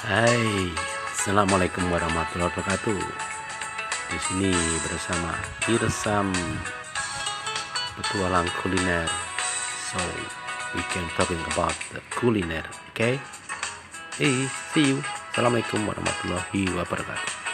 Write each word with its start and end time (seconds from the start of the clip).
Hai, 0.00 0.72
assalamualaikum 1.12 1.92
warahmatullahi 1.92 2.48
wabarakatuh. 2.48 2.96
Di 4.08 4.18
sini 4.24 4.48
bersama 4.80 5.36
Irsam 5.68 6.32
petualang 8.00 8.48
kuliner. 8.64 9.04
So 9.92 10.00
we 10.72 10.80
can 10.88 11.04
talking 11.20 11.36
about 11.52 11.76
the 11.92 12.00
kuliner, 12.16 12.64
okay? 12.96 13.20
Hey, 14.16 14.48
see 14.72 14.96
you. 14.96 15.04
Assalamualaikum 15.36 15.84
warahmatullahi 15.84 16.72
wabarakatuh. 16.80 17.49